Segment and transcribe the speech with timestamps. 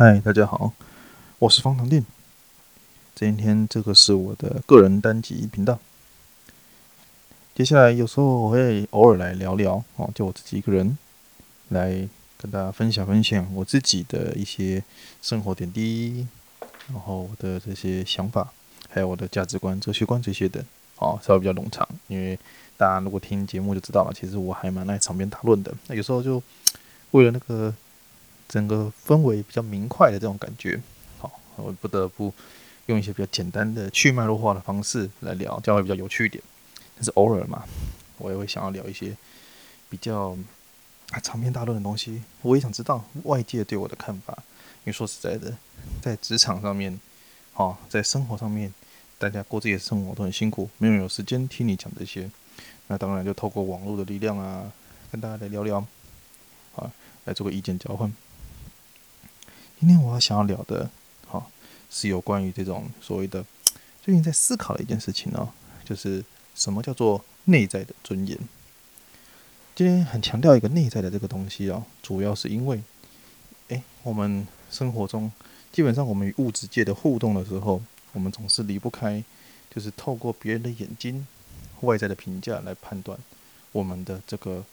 [0.00, 0.72] 嗨，大家好，
[1.40, 2.04] 我是方唐錠。
[3.16, 5.80] 今天这个是我的个人单集频道。
[7.52, 10.96] 接下来有时候我会偶尔来聊聊哦，就我自己一个人
[11.70, 12.08] 来
[12.40, 14.84] 跟大家分享分享我自己的一些
[15.20, 16.28] 生活点滴，
[16.92, 18.52] 然后我的这些想法，
[18.88, 20.64] 还有我的价值观、哲学观这些的。
[20.98, 22.38] 哦，稍微比较冗长，因为
[22.76, 25.74] 大家如果听节目就知道了，其实我还蛮爱长篇大论的。
[25.88, 26.40] 那有时候就
[27.10, 27.74] 为了那个。
[28.48, 30.80] 整个氛围比较明快的这种感觉，
[31.18, 32.32] 好，我不得不
[32.86, 36.42] 用一些比较简单的去脉络化的方式来聊，这样会比较有趣一点。
[36.94, 37.64] 但是偶尔嘛，
[38.16, 39.14] 我也会想要聊一些
[39.90, 40.36] 比较
[41.22, 42.22] 长篇大论的东西。
[42.42, 44.32] 我也想知道外界对我的看法，
[44.78, 45.54] 因为说实在的，
[46.00, 46.98] 在职场上面，
[47.52, 48.72] 好，在生活上面，
[49.18, 52.30] 大家过自己的生活都很辛苦，没有人有时间听你讲这些。
[52.86, 54.72] 那当然就透过网络的力量啊，
[55.12, 55.84] 跟大家来聊聊，
[56.74, 56.90] 啊，
[57.26, 58.10] 来做个意见交换。
[59.80, 60.90] 今天我要想要聊的，
[61.28, 61.48] 好，
[61.88, 63.44] 是有关于这种所谓的
[64.02, 65.50] 最近在思考的一件事情哦，
[65.84, 66.24] 就是
[66.56, 68.36] 什么叫做内在的尊严。
[69.76, 72.82] 今天很强调一个内在的这个东西哦，主要是因为，
[73.68, 75.30] 诶，我们生活中
[75.70, 77.80] 基本上我们与物质界的互动的时候，
[78.12, 79.22] 我们总是离不开，
[79.72, 81.24] 就是透过别人的眼睛、
[81.82, 83.16] 外在的评价来判断
[83.70, 84.64] 我们的这个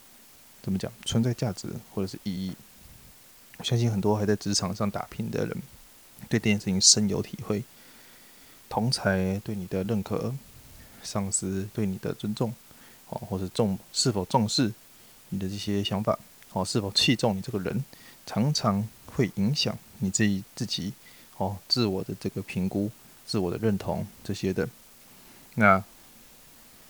[0.64, 2.56] 怎么讲存在价值或者是意义。
[3.64, 5.58] 相信很多还在职场上打拼的人，
[6.30, 7.64] 对这件事情深有体会。
[8.68, 10.34] 同才对你的认可，
[11.04, 12.54] 上司对你的尊重，
[13.10, 14.74] 哦，或者重是否重视
[15.30, 16.18] 你的这些想法，
[16.52, 17.86] 哦，是否器重你这个人，
[18.26, 20.94] 常常会影响你自己自己，
[21.38, 22.92] 哦，自我的这个评估、
[23.26, 24.68] 自我的认同这些的。
[25.54, 25.82] 那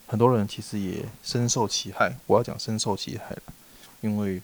[0.08, 2.16] 很多人其实也深受其害。
[2.26, 3.44] 我要讲深受其害了，
[4.02, 4.42] 因为。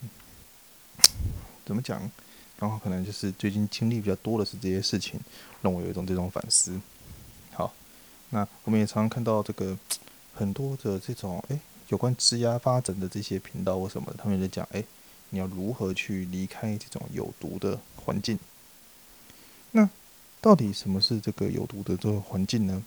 [1.72, 2.10] 怎么讲？
[2.58, 5.18] 刚好可能就是最近经历比较多的是这些事情，
[5.62, 6.78] 让我有一种这种反思。
[7.54, 7.72] 好，
[8.28, 9.74] 那我们也常常看到这个
[10.34, 14.84] 很多的这种诶，有关职涯发展的这些频道或什么，他们也在讲诶，
[15.30, 18.38] 你要如何去离开这种有毒的环境？
[19.70, 19.88] 那
[20.42, 22.84] 到底什么是这个有毒的这个环境呢？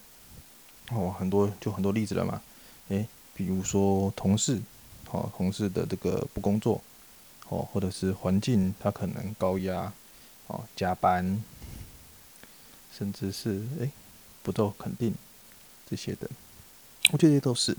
[0.92, 2.40] 哦，很多就很多例子了嘛。
[2.90, 4.62] 诶，比如说同事，
[5.10, 6.80] 好，同事的这个不工作。
[7.50, 9.94] 哦，或者是环境，它可能高压，
[10.48, 11.44] 哦，加班，
[12.98, 13.92] 甚至是诶
[14.42, 15.14] 不受肯定
[15.90, 16.30] 这些的，
[17.12, 17.78] 我觉得都是。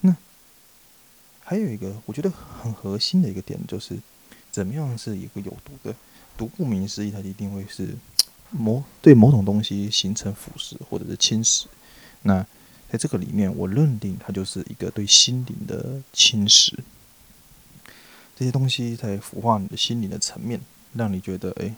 [0.00, 0.14] 那
[1.40, 3.98] 还有一个我觉得很核心的一个点，就是
[4.50, 5.94] 怎么样是一个有毒的？
[6.36, 7.94] 毒顾名思义，它一定会是
[8.50, 11.64] 某对某种东西形成腐蚀或者是侵蚀。
[12.22, 12.46] 那
[12.90, 16.74] 在这个里面，我认定它就是一个对心灵的侵蚀。
[18.40, 20.58] 这些东西在腐化你的心灵的层面，
[20.94, 21.74] 让你觉得，哎，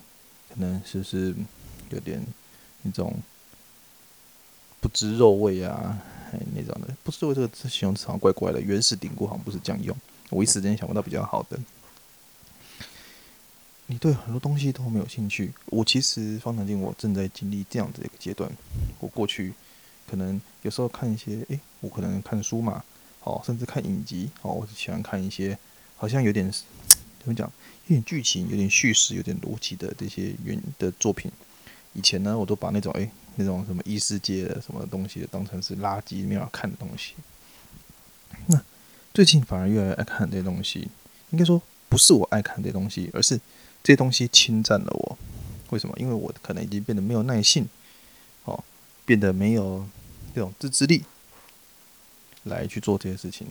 [0.49, 1.35] 可能是不是
[1.91, 2.25] 有点
[2.83, 3.13] 那种
[4.81, 6.01] 不知肉味啊，
[6.33, 9.97] 哎，那种的不知肉味这个形容词好像怪怪的，原始典故好像不是这样用，
[10.31, 11.59] 我一时间想不到比较好的。
[13.87, 18.49] 你对很多东西都没有兴趣，我其实方长镜，我正在经历这样的一个阶段。
[19.01, 19.53] 我过去
[20.09, 22.85] 可能有时候看一些，哎，我可能看书嘛，
[23.25, 25.59] 哦，甚至看影集，哦，我是喜欢看一些。
[26.03, 27.47] 好像有点怎么讲，
[27.87, 31.31] 有点剧情，有点叙事，有点逻辑的这些原的作品。
[31.93, 37.15] 以前呢，我都把那种诶那种什么异世界的什么东西当成是垃圾，没有看的东西。
[38.47, 38.61] 那
[39.15, 40.89] 最近反而越来越爱看这些东西。
[41.31, 43.37] 应该说不是我爱看这些东西，而是
[43.85, 45.17] 这些东西侵占了我。
[45.71, 45.97] 为什么？
[46.01, 47.69] 因为我可能已经变得没有耐性，
[48.43, 48.65] 哦，
[49.05, 49.87] 变得没有
[50.35, 51.05] 这种自制力
[52.43, 53.47] 来去做这些事情。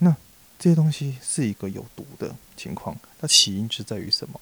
[0.00, 0.16] 那
[0.58, 4.40] 这些东西是一个有毒的情况，那起因是在于什么？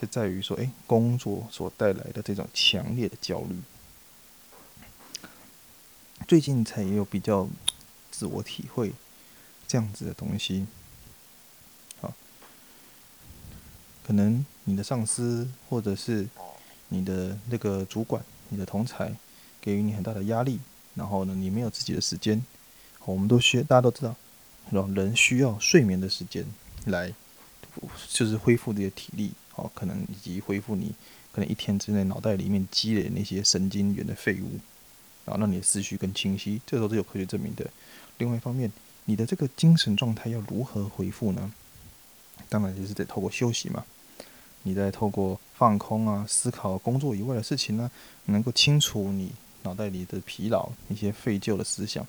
[0.00, 3.60] 是在于说，哎，工作所带来的这种强烈的焦虑。
[6.26, 7.48] 最近才也有比较
[8.10, 8.92] 自我体会
[9.66, 10.66] 这样子的东西。
[12.00, 12.14] 好，
[14.06, 16.28] 可能你的上司或者是
[16.88, 19.12] 你的那个主管、你的同才
[19.60, 20.60] 给予你很大的压力，
[20.94, 22.44] 然后呢，你没有自己的时间。
[23.04, 24.14] 我们都需，大家都知道。
[24.70, 26.44] 让人需要睡眠的时间
[26.86, 27.12] 来，
[28.08, 30.94] 就是恢复这些体力，哦，可能以及恢复你
[31.32, 34.58] 可能一天之内脑袋里面积累那些神经元的废物，
[35.24, 37.68] 然后让你的思绪更清晰，这都是有科学证明的。
[38.18, 38.70] 另外一方面，
[39.04, 41.52] 你的这个精神状态要如何恢复呢？
[42.48, 43.84] 当然就是得透过休息嘛。
[44.64, 47.90] 你在透过放空啊，思考工作以外的事情呢，
[48.26, 49.32] 能够清除你
[49.62, 52.06] 脑袋里的疲劳，一些废旧的思想。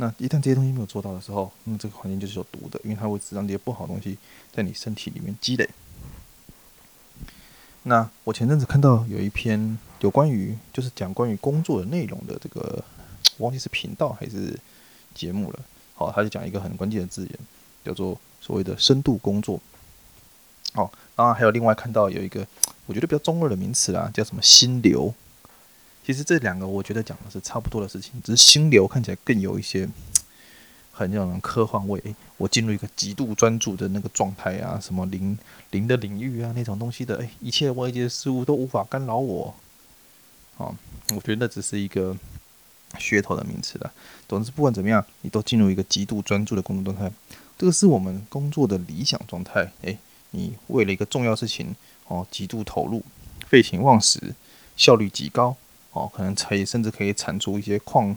[0.00, 4.16] 那一旦这些东西没有做到的时候，那么这个环境就是有毒的，因为它会让这些不好的东西
[4.50, 5.68] 在你身体里面积累，
[7.82, 12.82] 那我前阵子看到有一篇有关于就是讲关于工作的内容的这个，
[13.36, 14.58] 我忘记是频道还是
[15.14, 15.60] 节目了。
[15.94, 17.38] 好，他就讲一个很关键的字眼，
[17.84, 19.60] 叫做所谓的深度工作。
[20.72, 22.46] 好，当然还有另外看到有一个
[22.86, 25.14] 我觉得比较中二的名词啦，叫什么心流。
[26.10, 29.88] 其实这两个我觉得讲的是差不多的事情，只是心流看起来更有一些
[30.90, 32.02] 很让人科幻味。
[32.36, 35.38] 我进入一个极度专注的那个状态啊，什么灵
[35.70, 39.54] 灵的领域啊那种东西的，哎，一切外界的事物都无法干扰我。
[40.58, 40.74] 啊，
[41.14, 42.16] 我觉得那只是一个
[42.98, 43.92] 噱头的名词了。
[44.28, 47.14] 总之不管怎么样，你都进入一个极度专注的工作状态，
[47.56, 49.70] 这个是我们工作的理想状态。
[49.82, 49.96] 哎，
[50.32, 51.76] 你为了一个重要事情
[52.08, 53.04] 哦，极度投入，
[53.46, 54.34] 废寝忘食，
[54.76, 55.56] 效率极高。
[55.92, 58.16] 哦，可能可以甚至可以产出一些矿，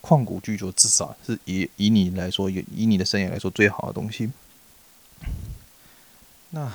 [0.00, 4.30] 矿古巨作，至少是以以你来说，以以你的生涯来说最好的东西。
[6.50, 6.72] 那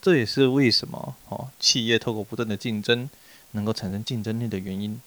[0.00, 3.10] 这也是为什么哦，企业透过不断的竞争，
[3.52, 5.00] 能够产生竞争力的原因。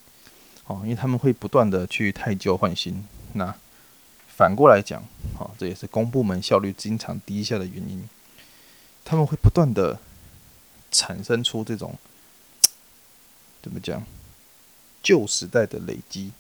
[0.67, 3.03] 哦，因为他们会不断的去汰旧换新。
[3.33, 3.55] 那
[4.27, 5.01] 反过来讲，
[5.39, 8.07] 哦，这也是公部门效率经常低下的原因。
[9.03, 9.99] 他们会不断的
[10.91, 11.95] 产生出这种。
[13.61, 14.03] 怎么讲？
[15.03, 16.31] 旧时代的累积，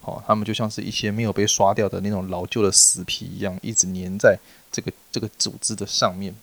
[0.00, 4.38] 哦，他们就像是一些没有被刷掉的那种老旧的死皮一样，一直粘在
[4.72, 6.34] 这个这个组织的上面。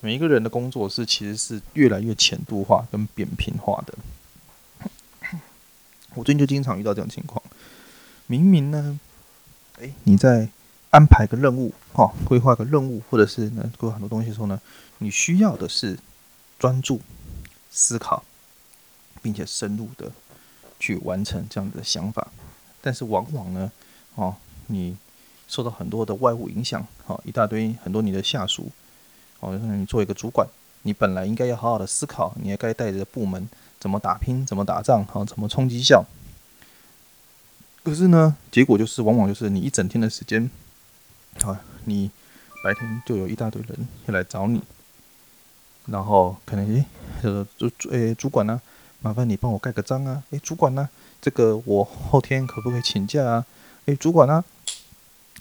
[0.00, 3.94] 每一个人的工作是其实是越来越浅度化跟扁平化的。
[6.14, 7.42] 我最近就经常遇到这种情况，
[8.28, 9.00] 明明呢，
[9.78, 10.48] 诶，你在
[10.90, 14.60] 安排个任务，哈，规划个任务，或者是呢，规划很多东西的时候呢，
[14.98, 15.98] 你需要的是
[16.60, 17.00] 专注
[17.72, 18.22] 思考。
[19.22, 20.10] 并且深入的
[20.78, 22.28] 去完成这样的想法，
[22.80, 23.72] 但是往往呢，
[24.14, 24.36] 哦，
[24.66, 24.96] 你
[25.48, 28.70] 受到很多的外部影响，哦，一大堆很多你的下属，
[29.40, 30.46] 哦，你做一个主管，
[30.82, 33.48] 你本来应该要好好的思考，你也该带着部门
[33.80, 36.04] 怎么打拼，怎么打仗，好，怎么冲击效。
[37.82, 40.50] 可是呢，结果就是往往就是你一整天的时间，
[41.42, 42.10] 啊，你
[42.62, 44.60] 白天就有一大堆人会来找你，
[45.86, 46.84] 然后可能诶，
[47.22, 48.60] 就是主诶主管呢。
[49.06, 50.20] 麻烦你帮我盖个章啊！
[50.30, 50.88] 诶，主管呢？
[51.22, 53.46] 这个我后天可不可以请假啊？
[53.84, 54.44] 诶，主管呢？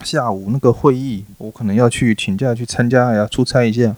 [0.03, 3.95] 下午那个会议我可能要去请假去参加，要出差一下。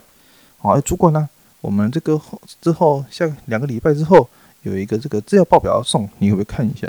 [0.59, 1.27] 好，主管呢？
[1.59, 4.29] 我们这个后之后下两个礼拜之后
[4.61, 6.87] 有一个这个资料报表要送，你会不会看一下？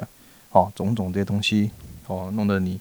[0.52, 1.72] 哦，种种这些东西
[2.06, 2.80] 哦，弄得你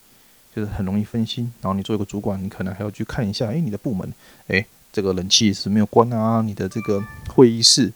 [0.56, 1.52] 就是很容易分心。
[1.60, 4.14] 然后你做一个主管，你可能还要去看一下，诶，你的部门，
[4.50, 4.64] 诶，
[4.94, 6.44] 这个冷气是没有关啊？
[6.44, 7.04] 你的这个
[7.34, 7.92] 会议室。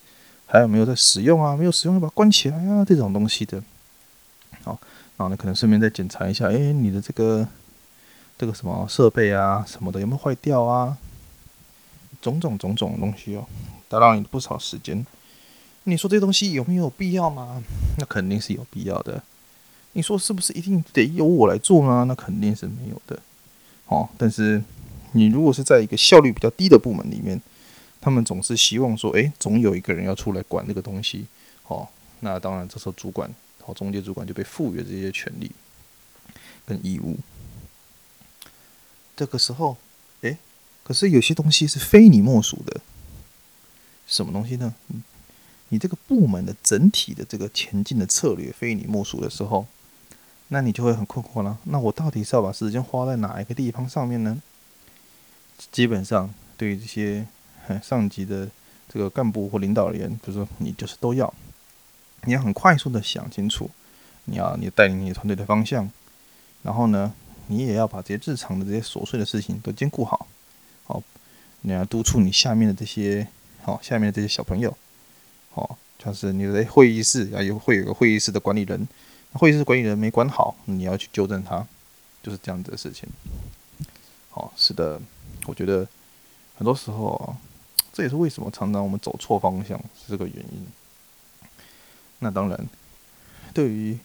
[0.51, 1.56] 还有没有在使用啊？
[1.56, 2.83] 没有使用就把它关起来啊！
[2.83, 3.63] 这种东西的，
[4.63, 4.77] 好，
[5.15, 7.48] 然后呢，可能顺便再检查一下，哎，你的这个
[8.38, 10.98] 这个什么设备啊什么的有没有坏掉啊？
[12.21, 13.45] 种种种种东西哦，
[13.88, 15.06] 打扰你不少时间。
[15.86, 17.63] 你说这些东西有没有必要吗？
[17.98, 19.24] 那肯定是有必要的。
[19.94, 22.03] 你说是不是一定得由我来做呢？
[22.03, 23.18] 那肯定是没有的。
[23.86, 24.62] 哦，但是
[25.13, 27.42] 你如果是在一个效率比较低的部门里面。
[28.01, 31.27] 他们总是希望说，诶，总有一个人要出来管这个东西，
[31.68, 31.88] 哦，
[32.21, 33.31] 那当然这时候主管，
[33.63, 35.51] 哦，中介主管就被赋予了这些权利
[36.65, 37.19] 跟义务。
[39.15, 39.77] 这个时候，
[40.21, 40.39] 诶，
[40.83, 42.81] 可是有些东西是非你莫属的，
[44.08, 44.74] 什么东西呢？
[45.70, 49.67] 你这个部门的整体的这个前进的策略非你莫属的时候，
[50.48, 51.60] 那你就会很困惑了。
[51.65, 54.41] 那我到底是要把时间花在哪一个地方上面呢？
[55.72, 57.27] 基本上，对于这些。
[57.80, 58.50] 上级的
[58.90, 61.34] 这个干部或领导人，就是说你就是都要，
[62.25, 63.70] 你要很快速的想清楚，
[64.25, 65.90] 你要你带领你团队的方向，
[66.63, 67.13] 然后呢，
[67.48, 70.28] 你也要把这些日常的这些琐碎的事情都兼顾好，
[70.84, 71.01] 好，
[71.62, 73.28] 你要督促你下面的这些，
[73.63, 74.75] 好，下面的这些小朋友，
[75.51, 78.88] 好，就是你的会议室啊，有会有个会议室的管理人，
[79.34, 81.66] 会议室管理人没管好，你要去纠正他，
[82.22, 83.08] 就是这样子的事情。
[84.30, 85.00] 好，是的，
[85.46, 85.88] 我觉得
[86.58, 87.36] 很多时候。
[87.93, 90.65] 这也是为什么常常我们走错方向是这个原因。
[92.19, 92.67] 那当然，
[93.53, 93.98] 对于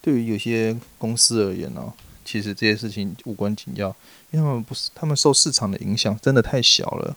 [0.00, 1.92] 对于有些公司而言呢、
[2.24, 3.88] 其实这些事情无关紧要，
[4.30, 7.16] 因为他们不是他们受市场的影响真的太小了。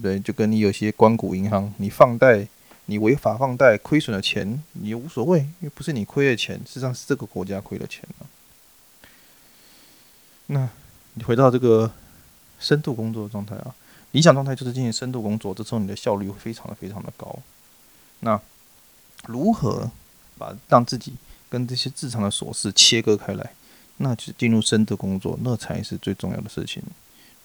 [0.00, 2.46] 对，就跟你有些关谷银行，你放贷，
[2.84, 8.26] 你违法放贷亏损了钱，你无所谓，因为不是你亏了钱，实际上是这个国家亏了钱了。
[10.46, 10.68] 那
[11.14, 11.90] 你回到这个
[12.60, 13.74] 深度工作状态啊。
[14.12, 17.38] 理想状态就是进行深度工作，这时候你的效率会非常的非常的高。
[18.20, 18.40] 那
[19.26, 19.90] 如何
[20.38, 21.12] 把让自己
[21.48, 23.52] 跟这些日常的琐事切割开来，
[23.98, 26.82] 那就进入深度工作，那才是最重要的事情。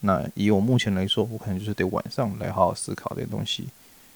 [0.01, 3.67] 那以我目前来说，我可能就是得晚上来好好思考这些东西。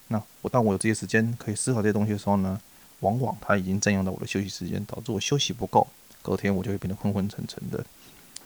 [0.08, 2.60] 那我当我有这些时间可以思考这些东西的时候呢，
[3.02, 5.88] 往往它已经占用到我的休息时间，导致我休息不够，
[6.22, 7.86] 隔天我就会变得昏昏沉沉的，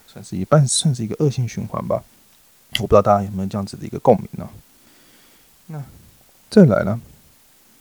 [0.07, 2.03] 算是一半，算是一个恶性循环吧。
[2.77, 4.49] 我不知道大家有没有这样子的一个共鸣呢？
[5.67, 5.83] 那
[6.49, 7.01] 再来呢？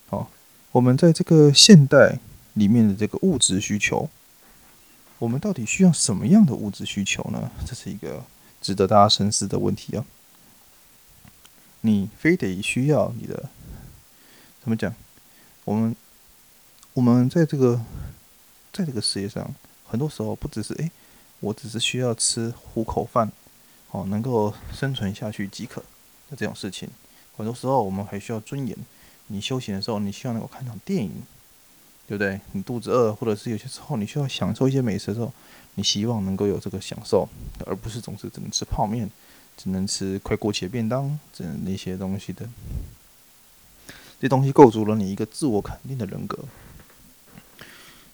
[0.08, 0.30] 好，
[0.72, 2.18] 我们在这个现代
[2.54, 4.08] 里面的这个物质需求，
[5.18, 7.50] 我们到底需要什么样的物质需求呢？
[7.66, 8.24] 这是一个
[8.60, 10.04] 值得大家深思的问题啊。
[11.82, 13.48] 你非得需要你的
[14.60, 14.92] 怎么讲？
[15.64, 15.94] 我们
[16.94, 17.80] 我们在这个
[18.72, 19.54] 在这个世界上，
[19.86, 20.90] 很多时候不只是诶，
[21.40, 23.30] 我只是需要吃糊口饭。
[23.90, 25.80] 哦，能够生存下去即可
[26.30, 26.90] 的这种事情，
[27.36, 28.76] 很多时候我们还需要尊严。
[29.28, 31.10] 你休闲的时候，你希望能够看场电影，
[32.06, 32.38] 对不对？
[32.52, 35.32] 你肚子饿，或者是有些时候你需要享受一些美食的时候，
[35.76, 37.28] 你希望能够有这个享受，
[37.64, 39.10] 而不是总是只能吃泡面，
[39.56, 42.48] 只能吃快过期的便当，这那些东西的。
[44.20, 46.38] 这东西构筑了你一个自我肯定的人格。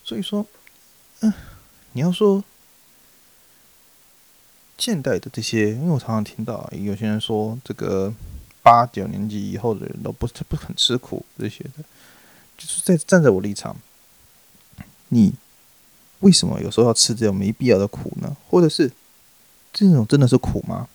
[0.05, 0.47] 所以说，
[1.21, 1.33] 嗯，
[1.93, 2.45] 你要说。
[4.85, 8.13] 现代的这些，因为我常常听到有些人说，这个
[8.63, 11.83] 八九年级以后的人都不不很吃苦这些的，
[12.59, 13.75] 就是在站在我立场，
[15.09, 15.33] 你
[16.21, 18.37] 为什么有时候要吃这种没必要的苦呢？
[18.51, 18.93] 或者是
[19.73, 20.87] 这种真的是苦吗？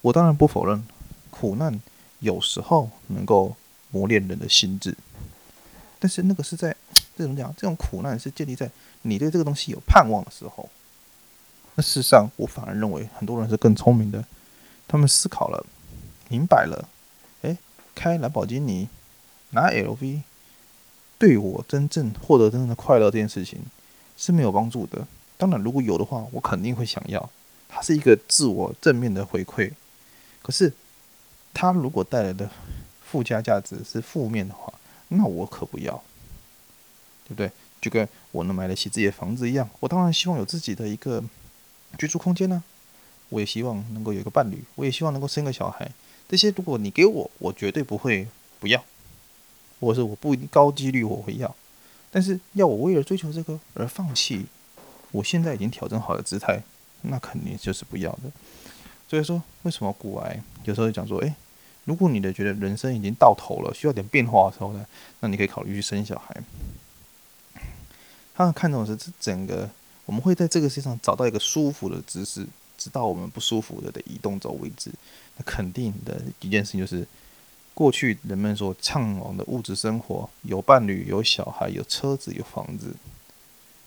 [0.00, 0.84] 我当然不否认，
[1.30, 1.80] 苦难
[2.18, 3.54] 有时候能够
[3.92, 4.96] 磨练人的心智，
[6.00, 6.74] 但是那个是在
[7.16, 8.68] 这种讲，这种苦难是建立在
[9.02, 10.68] 你对这个东西有盼望的时候。
[11.76, 14.24] 那事实上，我反而认为很多人是更聪明的，
[14.86, 15.66] 他们思考了，
[16.28, 16.88] 明白了，
[17.42, 17.58] 诶，
[17.96, 18.88] 开兰博基尼，
[19.50, 20.22] 拿 LV，
[21.18, 23.58] 对我真正获得真正的快乐这件事情
[24.16, 25.04] 是没有帮助的。
[25.36, 27.28] 当然，如果有的话，我肯定会想要，
[27.68, 29.72] 它是一个自我正面的回馈。
[30.42, 30.72] 可是，
[31.52, 32.48] 它如果带来的
[33.02, 34.72] 附加价值是负面的话，
[35.08, 36.00] 那我可不要，
[37.24, 37.50] 对不对？
[37.80, 41.20] 就跟我能买得起自己的房子一样，我当然希望有自己的一个。
[41.98, 42.62] 居住空间呢？
[43.30, 45.90] 我也希望能够有一个伴侣，我也希望能够生个小孩。
[46.28, 48.28] 这些如果你给我，我绝对不会
[48.60, 48.84] 不要，
[49.80, 51.56] 或者是我不一定高几率我会要。
[52.12, 54.46] 但是要我为了追求这个而放弃
[55.10, 56.62] 我现在已经调整好的姿态，
[57.02, 58.30] 那肯定就是不要的。
[59.08, 61.34] 所以说，为什么古癌有时候讲说，诶，
[61.84, 64.86] 如果你的觉得人生已经到头了，需要点变化的时候呢，
[65.20, 66.42] 那你可以考虑去生小孩。
[68.34, 69.70] 他看重的是整个。
[70.06, 72.46] 我们会在这个世界上找到一个舒服的姿势，
[72.76, 74.90] 直到我们不舒服的的移动走为止。
[75.36, 77.06] 那肯定的一件事情就是，
[77.72, 82.94] 过去人们所向往的物质生活，有伴侣、有小孩、有车子、有房子，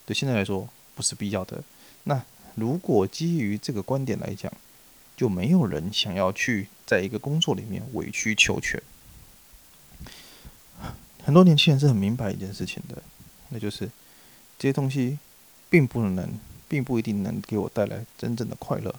[0.06, 1.64] 对现在来说不是必要的。
[2.06, 2.24] 那
[2.56, 4.52] 如果基于这个观点来讲，
[5.16, 8.82] 就没有人想要去在一个工作里面委曲求全。
[11.24, 13.02] 很多年轻人是很明白一件事情的，
[13.50, 13.90] 那就是
[14.58, 15.20] 这些东西。
[15.70, 18.94] 并不能，并不一定能给我带来真正的快乐。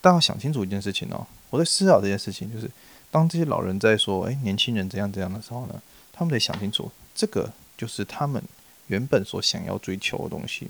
[0.00, 2.70] 大家要想清楚一件事情哦，我在思考这件事情，就是
[3.10, 8.42] 当这些老人在说“哎，年轻人怎样怎样”的时候呢，他们得想清楚，这个就是他们
[8.86, 10.68] 原本所想要追求的东西。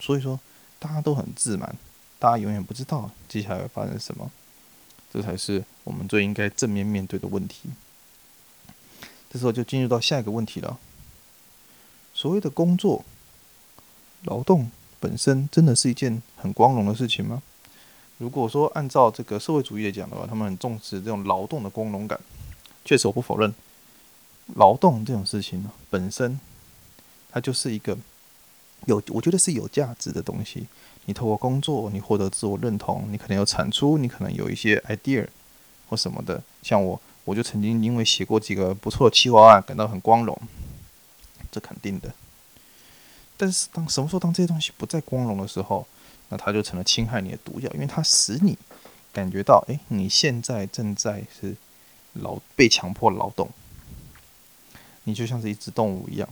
[0.00, 0.40] 所以说，
[0.78, 1.76] 大家都很自满，
[2.18, 4.30] 大家永远不知道接下来会发生什么，
[5.12, 7.70] 这才是我们最应该正面面对的问题。
[9.30, 10.78] 这时候就进入到下一个问题了。
[12.18, 13.04] 所谓的工作、
[14.24, 17.40] 劳动本身，真的是一件很光荣的事情吗？
[18.16, 22.18] 如果说按照这个社会主义来讲的话，他们很重视这种劳动的光荣感。
[22.84, 23.54] 确实，我不否认，
[24.56, 26.40] 劳动这种事情，本身
[27.30, 27.96] 它就是一个
[28.86, 30.66] 有，我觉得是有价值的东西。
[31.04, 35.24] 你透过工作，你获得自我认同，你可能有产出，你可能有一些 idea
[35.88, 36.42] 或什么的。
[36.64, 40.36] 像我，我就曾经因为写过几个不错的企划案，感到很光荣。
[41.50, 42.12] 这肯定的，
[43.36, 45.86] 但是当什么时候当这些东西不再光荣的时候，
[46.28, 48.58] 那它就成了侵害你的毒药，因为它使你
[49.12, 51.56] 感觉到，哎，你现在正在是
[52.12, 53.48] 劳被强迫劳动，
[55.04, 56.28] 你就像是一只动物一样，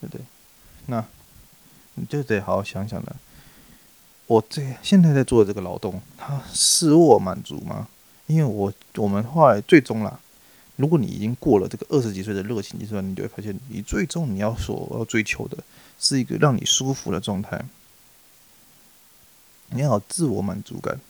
[0.00, 0.24] 对不对？
[0.86, 1.04] 那
[1.94, 3.16] 你就得好好想想了，
[4.26, 7.88] 我这现在在做的这个劳动，它使我满足吗？
[8.26, 10.18] 因为我我们后来最终啦。
[10.76, 15.58] 如果你已经过了这个二十几岁的热情阶段，你就会发现，你最终你要所要追求的
[16.00, 17.64] 是一个让你舒服的状态。
[19.70, 21.00] 你要有自我满足感，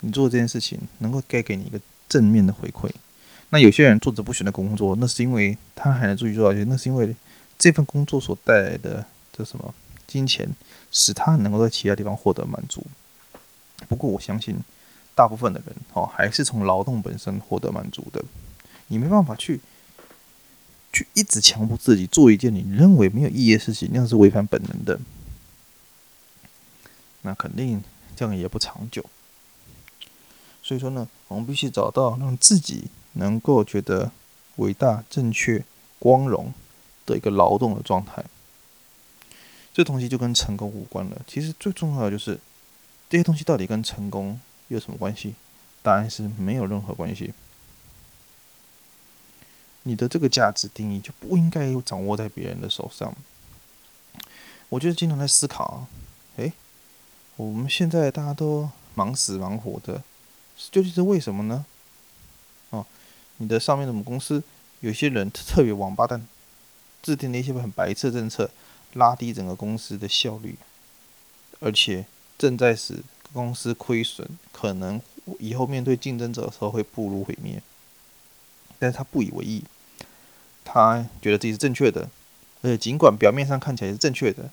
[0.00, 2.90] 你做这件事情能够带给你一个正面的回馈。
[3.50, 7.14] 那有些人做着不选的工作，那是因为他还能注意做到一些，那是因为
[7.58, 9.74] 这份工作所带来的这什么
[10.06, 10.48] 金钱，
[10.90, 12.84] 使他能够在其他地方获得满足。
[13.88, 14.56] 不过我相信，
[15.14, 18.24] 大部分的人哦，还是从劳动本身获得满足的。
[18.88, 19.60] 你没办法去
[20.92, 25.00] 去一直强迫自己做一件你认为没有意义的事情，那样是违反本能的。
[27.22, 27.82] 那肯定
[28.14, 29.04] 这样也不长久。
[30.62, 34.10] 所以说呢，我们必须找到让自己能够觉得
[34.56, 35.64] 伟大、正确、
[35.98, 36.52] 光荣
[37.04, 38.24] 的一个劳动的状态。
[39.72, 41.20] 这东西就跟成功无关了。
[41.26, 42.38] 其实最重要的就是
[43.10, 45.34] 这些东西到底跟成功有什么关系？
[45.82, 47.32] 答案是没有任何关系。
[49.88, 53.14] 你的这个价值定义就不应该掌握在别人的手上。
[54.68, 55.86] 我觉得经常在思考，
[56.38, 56.52] 诶，
[57.36, 60.02] 我们现在大家都忙死忙活的，
[60.72, 61.64] 究竟是为什么呢？
[62.70, 62.84] 哦，
[63.36, 64.42] 你的上面的母公司
[64.80, 66.26] 有些人特别王八蛋，
[67.00, 68.50] 制定了一些很白痴的政策，
[68.94, 70.56] 拉低整个公司的效率，
[71.60, 75.00] 而且正在使公司亏损，可能
[75.38, 77.62] 以后面对竞争者的时候会步入毁灭。
[78.78, 79.62] 但是他不以为意。
[80.68, 82.10] 他觉得自己是正确的，
[82.60, 84.50] 而且尽管表面上看起来是正确的，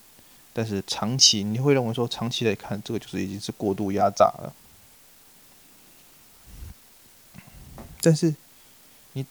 [0.53, 4.53] 但是长期你会认为说，长期来看，这个就是已经是过度压榨了。
[7.99, 8.35] 但是，
[9.13, 9.25] 你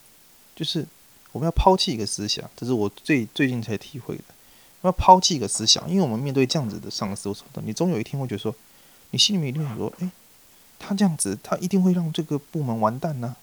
[0.57, 0.85] 就是
[1.31, 4.25] 我们要抛弃一个思想，这是我最最近才体会的。
[4.81, 8.53] 我要抛弃一个思想，因为我们面对这样子的上司或什么的，你总有一天会觉得说，
[9.13, 10.11] 你心里面一定会说，哎，
[10.81, 13.37] 他这样子，他一定会让这个部门完蛋呢，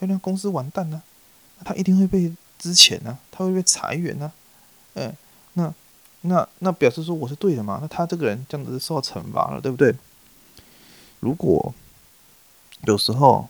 [0.00, 1.02] 他让公司完蛋呢，
[1.62, 2.32] 他一定会被。
[2.58, 4.32] 之前呢，他会被裁员呢，
[4.94, 5.14] 哎，
[5.54, 5.72] 那
[6.22, 7.78] 那那表示说我是对的嘛？
[7.80, 9.94] 那他这个人这样子是受到惩罚了，对不对？
[11.20, 11.72] 如果
[12.86, 13.48] 有时候，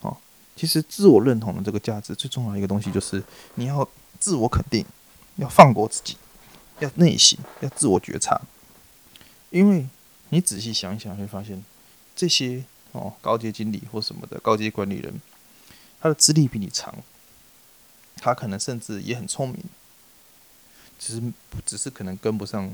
[0.00, 0.16] 哦，
[0.54, 3.22] 其实自我认同的这个价值最重要的一个东西就是
[3.54, 3.88] 你要
[4.20, 4.84] 自我肯定，
[5.36, 6.16] 要放过自己，
[6.80, 8.40] 要内心要自我觉察，
[9.50, 9.86] 因为
[10.28, 11.64] 你仔细想一想会发现，
[12.14, 15.20] 这些哦高阶经理或什么的高阶管理人，
[16.00, 16.94] 他的资历比你长。
[18.24, 19.58] 他可能甚至也很聪明，
[20.96, 21.32] 只是
[21.66, 22.70] 只是可能跟不上，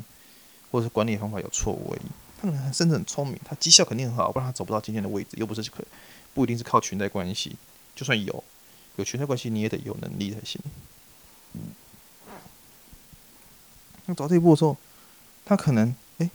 [0.71, 2.03] 或者是管理方法有错误而已。
[2.39, 5.31] 他可能甚至很聪明，他绩效肯定很好，不然他走不到今天的位置。
[5.39, 5.83] 又不是可
[6.35, 7.57] 不一定是靠裙带关系，
[7.97, 8.45] 就算有
[8.97, 10.61] 有裙带关系，你也得有能力才行。
[14.05, 14.77] 那走这一步的时候，
[15.47, 16.29] 他可能哎，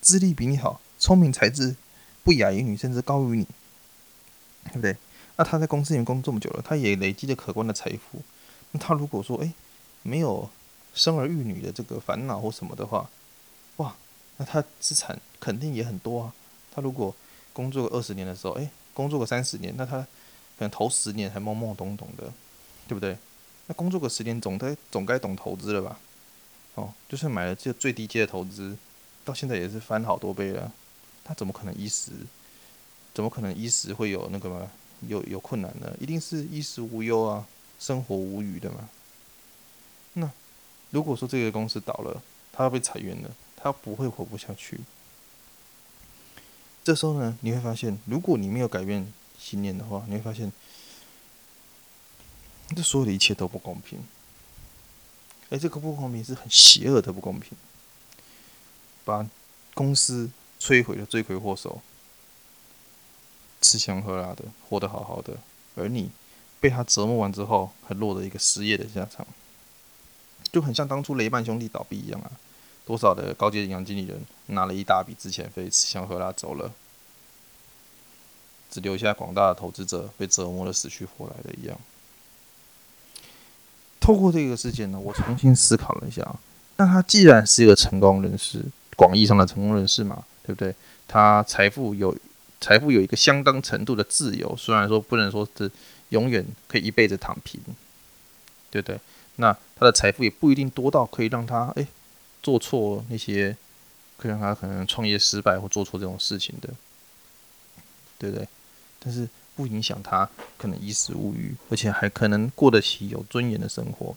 [0.00, 1.76] 资历比你好，聪明才智
[2.22, 3.46] 不亚于你，甚至高于你，
[4.64, 4.96] 对不对？
[5.36, 8.22] 那他在公司里面工作这么久了，他也累积了可观的财富。
[8.74, 9.54] 那他如果说哎，
[10.02, 10.50] 没有
[10.94, 13.08] 生儿育女的这个烦恼或什么的话，
[13.76, 13.94] 哇，
[14.36, 16.34] 那他资产肯定也很多啊。
[16.72, 17.14] 他如果
[17.52, 20.06] 工作个二十年的时候，哎，工作个三十年，那他可
[20.64, 22.32] 能头十年还懵懵懂懂的，
[22.88, 23.16] 对不对？
[23.68, 26.00] 那工作个十年总该总该懂投资了吧？
[26.74, 28.76] 哦，就算买了这最低阶的投资，
[29.24, 30.72] 到现在也是翻好多倍了。
[31.22, 32.10] 他怎么可能一时？
[33.14, 34.68] 怎么可能一时会有那个嘛？
[35.06, 35.94] 有有困难呢？
[36.00, 37.46] 一定是衣食无忧啊。
[37.78, 38.88] 生活无余的嘛？
[40.14, 40.30] 那
[40.90, 44.80] 如果说这个公司倒了，他要被裁员了，他不会活不下去。
[46.84, 50.52] 这时候呢，你会发现，如果你没有改变信念的话，你会发现，
[52.76, 53.98] 这所有的一切都不公平。
[55.50, 57.56] 哎，这个不公平是很邪恶的不公平，
[59.04, 59.28] 把
[59.74, 61.82] 公司摧毁的罪魁祸首，
[63.60, 65.38] 吃香喝辣的，活得好好的，
[65.74, 66.10] 而你。
[66.64, 69.26] 被他折磨完之后，还落了一个失业的下场，
[70.50, 72.32] 就很像当初雷曼兄弟倒闭一样啊！
[72.86, 76.72] 多少的高阶银行经理人拿了一大笔资遣费，吃香喝辣走了，
[78.70, 81.78] 只留下广大的投资者被折磨的死去活来的一样。
[84.00, 86.34] 透过这个事件呢，我重新思考了一下，
[86.78, 88.64] 那他既然是一个成功人士，
[88.96, 90.74] 广义上的成功人士嘛，对不对？
[91.06, 92.16] 他财富有
[92.58, 95.70] 财富有一个相当程度的自由，虽然说不能说是。
[96.10, 97.60] 永远可以一辈子躺平，
[98.70, 99.00] 对不对？
[99.36, 101.86] 那他的财富也不一定多到可以让他诶
[102.42, 103.56] 做错那些，
[104.16, 106.68] 可以让他可能创业失败或做错这种事情的，
[108.18, 108.46] 对不对？
[109.00, 114.14] 但是不影响他可能衣食无虞，而且还可能过得起有尊严的生活。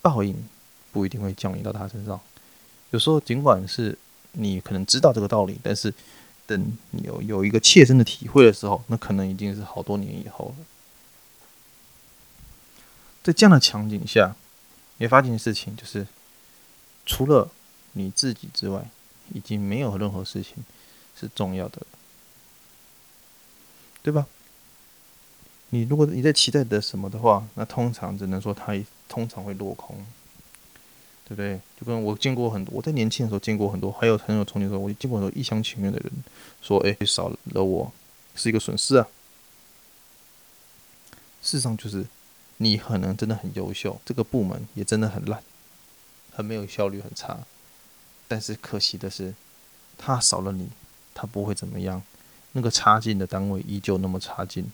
[0.00, 0.48] 报应
[0.92, 2.20] 不一定会降临到他身上。
[2.90, 3.98] 有时候尽管是
[4.32, 5.92] 你可能知道这个道理，但是。
[6.46, 10.64] 等你有有一个切身的体会的时候，那可能已经是好多年以后了。
[13.22, 14.36] 在这样的场景下，
[14.98, 16.06] 你发现的事情就是，
[17.06, 17.50] 除了
[17.92, 18.90] 你自己之外，
[19.32, 20.62] 已经没有任何事情
[21.18, 21.80] 是重要的，
[24.02, 24.26] 对吧？
[25.70, 28.78] 你如果你在期待的什么的话，那通常只能说它
[29.08, 30.04] 通常会落空。
[31.26, 31.60] 对不对？
[31.80, 36.12] 就跟我见过很多，我在年轻的时候见过很多，还有很有憧憬的时候，我见过很多一厢情愿的人
[36.60, 37.90] 说：“哎，少了我
[38.34, 39.08] 是一个损失啊。”
[41.42, 42.06] 事实上就是，
[42.58, 45.42] 你可能真的很优秀，这个部门也真的很烂，
[46.32, 47.40] 很没有效率，很差。
[48.28, 49.34] 但是可惜的是，
[49.98, 50.68] 他少了你，
[51.14, 52.02] 他不会怎么样。
[52.52, 54.70] 那个差劲的单位依旧那么差劲，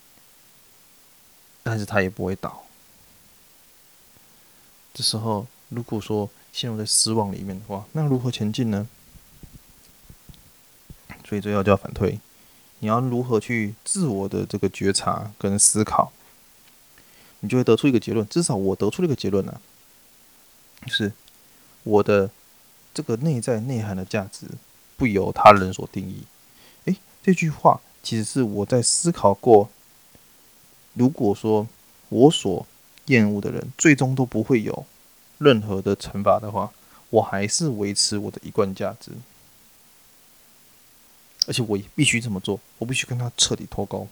[1.62, 2.64] 但是他也不会倒。
[4.92, 8.88] 这时候，如果说陷入在失望里面的话，那如何前进呢？
[11.24, 12.18] 所以最后就要反推，
[12.80, 16.12] 你要如何去自我的这个觉察跟思考，
[17.40, 18.26] 你就会得出一个结论。
[18.28, 19.60] 至少我得出了一个结论呢、啊，
[20.86, 21.12] 就是
[21.84, 22.30] 我的
[22.92, 24.46] 这个内在内涵的价值
[24.96, 26.24] 不由他人所定义。
[26.86, 29.70] 诶，这句话其实是我在思考过，
[30.94, 31.68] 如果说
[32.08, 32.66] 我所
[33.06, 34.84] 厌恶的人最终都不会有
[35.40, 36.70] 任何的惩罚的话，
[37.08, 39.10] 我还是维持我的一贯价值，
[41.46, 44.06] 而且我也必须这么做，我必须跟他彻底脱钩，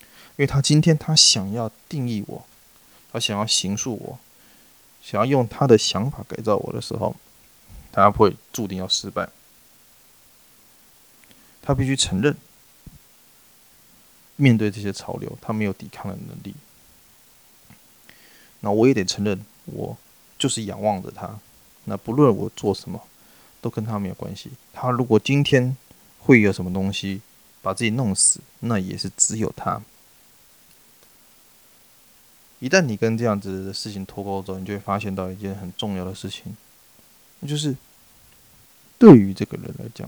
[0.00, 2.46] 因为他今天他想要定义我，
[3.10, 4.18] 他想要形塑我，
[5.02, 7.16] 想要用他的想法改造我的时候，
[7.90, 9.30] 他会注定要失败，
[11.62, 12.36] 他必须承认，
[14.36, 16.54] 面对这些潮流，他没有抵抗的能力。
[18.60, 19.96] 那我也得承认，我
[20.44, 21.38] 就是仰望着他。
[21.84, 23.02] 那不论我做什么，
[23.62, 24.50] 都跟他没有关系。
[24.74, 25.74] 他如果今天
[26.20, 27.22] 会有什么东西
[27.62, 29.80] 把自己弄死，那也是只有他。
[32.58, 36.54] 一旦你跟这样子的事情脱钩之后，你就会发现到一件很重要的事情，
[37.40, 37.74] 那就是
[38.98, 40.06] 对于这个人来讲，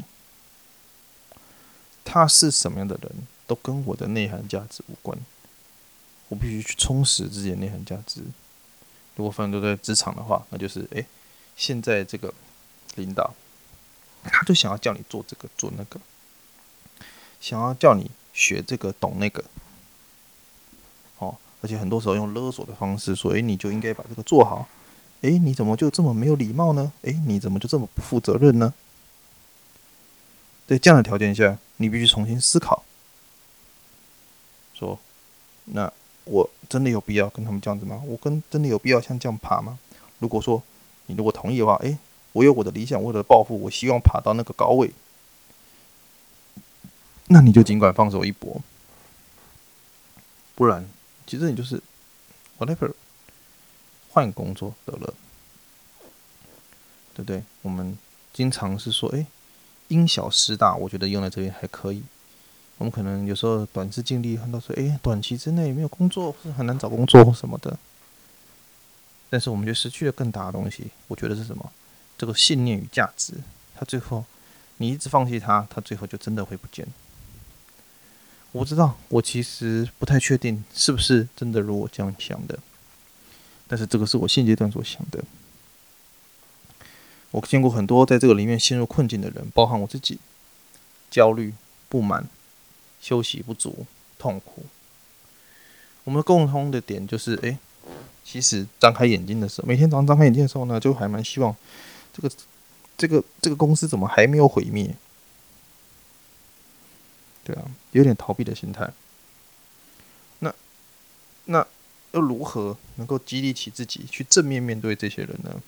[2.04, 3.10] 他是什么样的人，
[3.46, 5.18] 都跟我的内涵价值无关。
[6.28, 8.20] 我必须去充实自己的内涵价值。
[9.16, 11.04] 如果反正都在职场的话，那就是哎，
[11.56, 12.32] 现在这个
[12.96, 13.34] 领导，
[14.22, 15.98] 他就想要叫你做这个做那个，
[17.40, 19.42] 想要叫你学这个懂那个，
[21.16, 24.68] 哦，而且很多时候用勒索的方式说，哎，你就应该把这个做好，
[25.22, 26.92] 哎，你怎么就这么没有礼貌呢？
[27.02, 28.74] 哎，你怎么就这么不负责任呢？
[30.66, 32.84] 在这样的条件下，你必须重新思考，
[34.74, 35.00] 说，
[35.64, 35.90] 那。
[36.26, 38.02] 我真的有必要跟他们这样子吗？
[38.06, 39.78] 我跟真的有必要像这样爬吗？
[40.18, 40.62] 如果说
[41.06, 41.98] 你如果同意的话，诶，
[42.32, 44.90] 我有我的理想，我的抱负，我希望爬到那个高位，
[47.28, 48.60] 那你就尽管放手一搏。
[50.54, 50.88] 不然，
[51.26, 51.82] 其实你就是
[52.58, 52.92] whatever，
[54.10, 55.14] 换工作得了，
[57.14, 57.42] 对不对？
[57.62, 57.96] 我们
[58.32, 59.26] 经常是说，诶，
[59.88, 62.02] 因小失大，我觉得用在这边还可以。
[62.78, 67.78] 我们可能有时候短视近利，看到说，哎，短期之内没有工作，是很难找工作什么的。
[69.30, 70.88] 但是我们就失去了更大的东西。
[71.08, 71.72] 我觉得是什么？
[72.18, 73.34] 这个信念与价值，
[73.74, 74.24] 它最后
[74.76, 76.86] 你一直放弃它，它最后就真的会不见。
[78.52, 82.58] 我不知道，我其实不太确定是不是真的如我这样想的。
[83.66, 85.24] 但是这个是我现阶段所想的。
[87.30, 90.18] 我见过很多在这个里面陷入困境的人，包含我自己，
[91.10, 91.52] 焦虑、
[91.88, 92.28] 不满。
[93.00, 93.86] 休息不足，
[94.18, 94.64] 痛苦。
[96.04, 97.58] 我们共通的点就是，哎，
[98.24, 101.54] 其实张开眼睛的时候，每天早上张开眼睛的时候呢，就还蛮希望
[102.12, 102.30] 这个、
[102.96, 104.94] 这个、这个公司怎么还没有毁灭？
[107.44, 108.92] 对啊，有点逃避的心态。
[110.40, 110.54] 那
[111.46, 111.66] 那
[112.12, 115.62] 又如何能够激励起自己去正面面对这些人呢？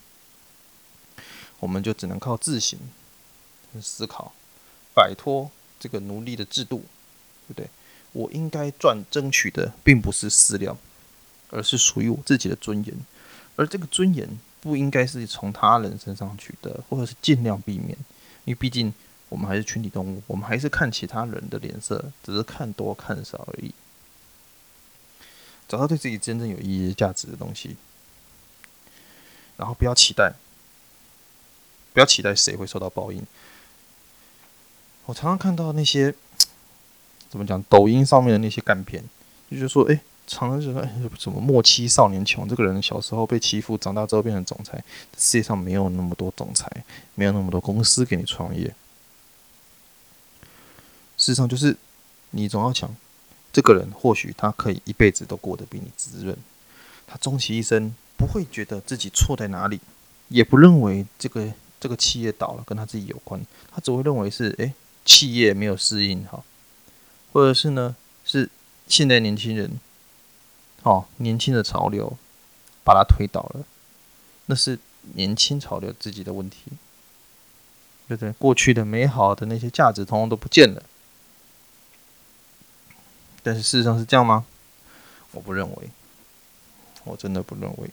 [1.60, 2.78] 我们就只能靠自省、
[3.82, 4.32] 思考，
[4.94, 6.84] 摆脱这个奴隶的制度。
[7.48, 7.68] 对不对？
[8.12, 10.76] 我应该赚争取的并不是饲料，
[11.50, 12.94] 而是属于我自己的尊严。
[13.56, 14.26] 而这个尊严
[14.62, 17.90] 不应该是从他人身上取得，或者是尽量避免，
[18.46, 18.92] 因为毕竟
[19.28, 23.72] 我们还是群体动物，我们还是看其他人的脸色，只是看多看少而已。
[25.68, 27.76] 找到对自己真正有意义、价值的东西，
[29.58, 30.32] 然后不要期待，
[31.92, 33.22] 不要期待谁会受到报应。
[35.04, 36.14] 我常常看到那些。
[37.28, 37.62] 怎么讲？
[37.68, 39.02] 抖音上面的那些干片，
[39.50, 42.48] 就是说，哎，常常就说，哎，什么莫欺少年穷？
[42.48, 44.82] 这个人小时候被欺负，长大之后变成总裁。
[45.16, 46.70] 世界上没有那么多总裁，
[47.14, 48.74] 没有那么多公司给你创业。
[51.16, 51.76] 事实上，就是
[52.30, 52.94] 你总要讲，
[53.52, 56.36] 这个人或许他可以一辈子都过得比你滋润，
[57.06, 59.80] 他终其一生不会觉得自己错在哪里，
[60.28, 63.40] 也不认为这个这个企业倒了跟他自己有关，
[63.72, 64.72] 他只会认为是，哎，
[65.04, 66.44] 企业没有适应好。
[67.38, 68.50] 或者是呢，是
[68.88, 69.78] 现在年轻人，
[70.82, 72.18] 哦，年轻的潮流
[72.82, 73.64] 把他推倒了，
[74.46, 74.76] 那是
[75.14, 76.72] 年轻潮流自己的问题，
[78.08, 78.32] 对不对？
[78.32, 80.82] 过去的美好的那些价值，通通都不见了。
[83.44, 84.44] 但是事实上是这样吗？
[85.30, 85.90] 我不认为，
[87.04, 87.90] 我真的不认为。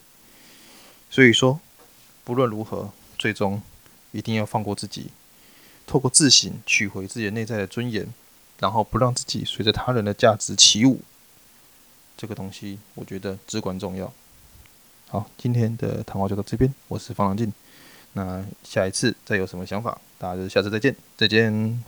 [1.12, 1.60] 所以说，
[2.24, 3.62] 不论如何，最终
[4.12, 5.12] 一定要放过自己，
[5.86, 8.12] 透过自省取回自己内在的尊严，
[8.60, 11.02] 然后不让自己随着他人的价值起舞。
[12.18, 14.12] 这个东西，我觉得至关重要。
[15.08, 17.54] 好，今天的谈话就到这边，我是方长进。
[18.14, 21.84] 那下一次再有什么想法，大家就下次再见，再见。